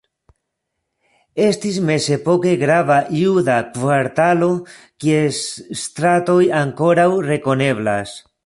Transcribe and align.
Estis 1.47 1.77
mezepoke 1.89 2.53
grava 2.63 2.97
juda 3.19 3.59
kvartalo, 3.77 4.49
kies 5.05 5.45
stratoj 5.85 6.43
ankoraŭ 6.65 7.09
rekoneblas. 7.31 8.21